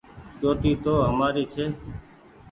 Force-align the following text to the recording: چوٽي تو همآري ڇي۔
چوٽي 0.39 0.71
تو 0.83 0.93
همآري 1.07 1.43
ڇي۔ 1.53 1.65